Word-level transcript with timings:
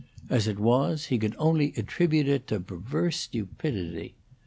As 0.31 0.47
it 0.47 0.57
was, 0.57 1.05
he 1.13 1.19
could 1.19 1.35
only 1.37 1.75
attribute 1.77 2.27
it 2.27 2.47
to 2.47 2.59
perversity 2.59 3.41
or 3.41 3.45
stupidity. 3.51 4.15